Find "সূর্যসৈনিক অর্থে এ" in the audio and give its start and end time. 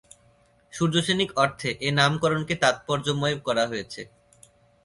0.73-1.89